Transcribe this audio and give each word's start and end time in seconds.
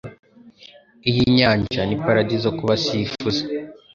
Iyi 1.09 1.23
nyanja 1.35 1.81
ni 1.85 1.95
paradizo 2.03 2.49
kubasifuzi. 2.57 3.43